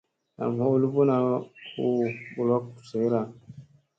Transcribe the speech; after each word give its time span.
Nam 0.35 0.51
ɦoɦ 0.59 0.75
luɓuna 0.81 1.15
u 1.83 1.85
ɓolok 2.35 2.65
zoyrn. 2.89 3.27